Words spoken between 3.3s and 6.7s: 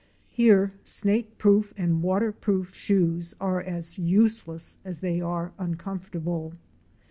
are as useless as they are uncomfortable.